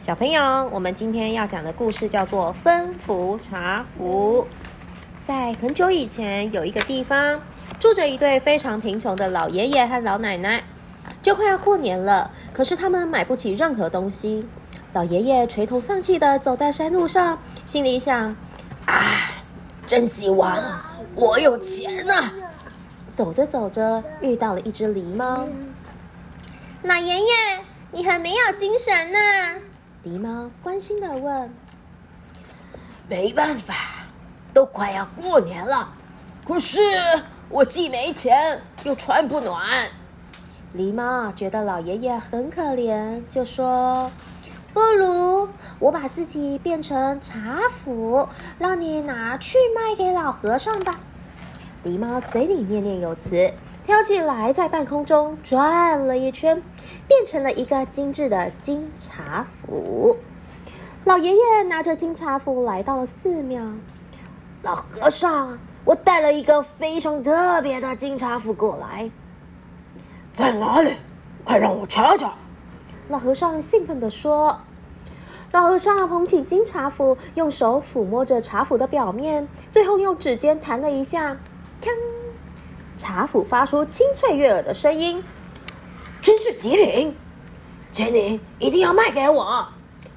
[0.00, 4.46] 小朋友，我们今天要讲的故事叫做《分福茶壶》。
[5.26, 7.38] 在很久以前，有一个地方
[7.78, 10.64] 住着一对非常贫穷的老爷爷和老奶奶。
[11.22, 14.48] 就快要过年了，可是他们买不起任何东西。
[14.94, 18.34] 老爷爷垂头丧气地走在山路上，心里想
[18.88, 19.34] ：“唉，
[19.86, 20.56] 真希望
[21.14, 22.32] 我有钱啊！”
[23.12, 25.46] 走着走着，遇到了一只狸猫。
[26.84, 27.26] 老爷爷，
[27.92, 29.18] 你很没有精神呢。
[30.02, 31.54] 狸猫关心的问
[33.06, 33.74] ：“没办法，
[34.54, 35.92] 都快要过年了，
[36.46, 36.78] 可是
[37.50, 39.62] 我既没钱又穿不暖。”
[40.74, 44.10] 狸猫觉得老爷爷很可怜，就说
[44.72, 45.46] ：“不如
[45.78, 48.26] 我把自己变成茶壶，
[48.58, 50.98] 让你拿去卖给老和尚吧。”
[51.84, 53.52] 狸猫嘴里念念有词。
[53.90, 56.62] 飘起来，在半空中转了一圈，
[57.08, 60.16] 变成了一个精致的金茶壶。
[61.02, 63.60] 老爷爷拿着金茶壶来到了寺庙。
[64.62, 69.10] 老和尚，我带了一个非常特别的金茶壶过来，
[70.32, 70.92] 在哪里？
[71.42, 72.32] 快让我瞧瞧！
[73.08, 74.56] 老和尚兴奋地说。
[75.50, 81.36] 老和尚捧起金茶壶，用手抚摸着茶壶的表面，最后用指尖弹了一下，
[81.82, 81.88] 锵！
[83.00, 85.24] 茶釜发出清脆悦耳的声音，
[86.20, 87.16] 真是极品，
[87.90, 89.66] 请你一定要卖给我。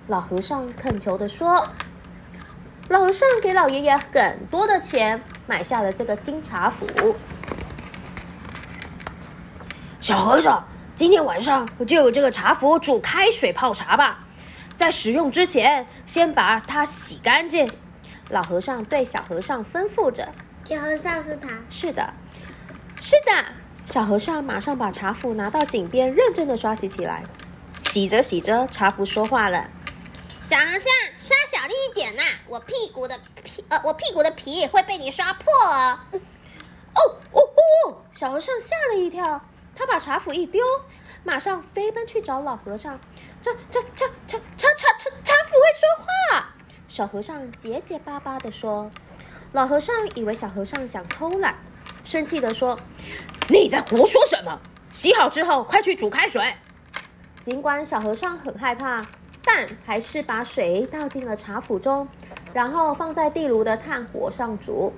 [0.07, 1.65] 老和尚恳求的说。
[2.89, 7.15] 老和尚给老爷爷很多的钱，买下了这个金茶釜。
[10.01, 10.61] 小和尚，
[10.93, 14.19] 今天晚上我就有这个茶壶煮开水泡茶吧，
[14.75, 17.71] 在使用之前，先把它洗干净。
[18.29, 20.27] 老和尚对小和尚吩咐着。
[20.65, 21.47] 小和尚是他？
[21.69, 22.13] 是的。
[23.05, 23.45] 是的，
[23.85, 27.25] 小和尚马上把茶壶拿到井边，认真的刷洗起来。
[27.83, 29.69] 洗着洗着，茶壶说话了
[30.41, 30.81] ：“小和尚，
[31.19, 35.99] 刷小力一点呐，我屁股的皮，呃，我屁股的皮会被你刷破哦。”
[36.95, 37.97] 哦哦哦！
[38.13, 39.43] 小和尚吓了一跳，
[39.75, 40.63] 他把茶壶一丢，
[41.25, 42.97] 马上飞奔去找老和尚。
[43.41, 46.05] 这这这这茶茶茶茶壶会说
[46.37, 46.53] 话！
[46.87, 48.89] 小和尚结结巴巴地说。
[49.51, 51.57] 老和尚以为小和尚想偷懒。
[52.03, 52.77] 生气的说
[53.49, 54.59] ：“你在胡说什么？
[54.91, 56.43] 洗好之后，快去煮开水。”
[57.41, 59.01] 尽管小和尚很害怕，
[59.43, 62.07] 但还是把水倒进了茶釜中，
[62.53, 64.93] 然后放在地炉的炭火上煮。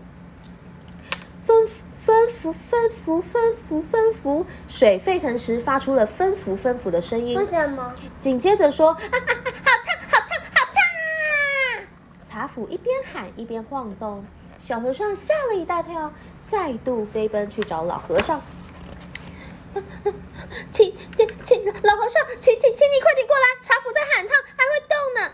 [1.46, 1.68] 分
[2.00, 7.38] 分浮分浮分浮分浮，水沸腾时发出了分浮分浮的声音。
[7.38, 7.94] 为什么？
[8.20, 11.84] 紧接着说：“好烫，好烫，好烫！”
[12.28, 14.24] 茶釜一边喊一边晃动。
[14.66, 16.12] 小和尚吓了一大跳，
[16.44, 18.42] 再度飞奔去找老和尚。
[20.72, 25.31] 请请请，老和尚，请请请你快点过来，茶壶在喊烫，还会动呢！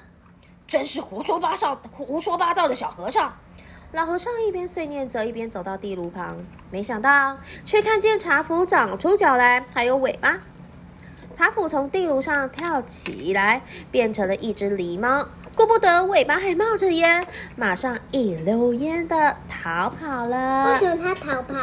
[0.67, 3.33] 真是胡说八道、胡说八道的小和尚！
[3.93, 6.35] 老和尚一边碎念着，一边走到地炉旁，
[6.69, 10.41] 没想到却看见茶壶长出脚来，还有尾巴。
[11.33, 15.25] 茶壶从地炉上跳起来，变成了一只狸猫。
[15.55, 17.25] 顾不得尾巴还冒着烟，
[17.55, 20.73] 马上一溜烟的逃跑了。
[20.73, 21.57] 为什么他逃跑？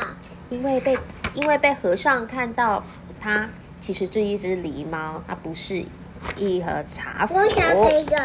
[0.50, 0.98] 因为被
[1.34, 2.82] 因为被和尚看到，
[3.20, 3.48] 它
[3.80, 5.84] 其实是一只狸猫，它不是
[6.36, 7.34] 一盒茶壶。
[7.34, 8.16] 我想这个。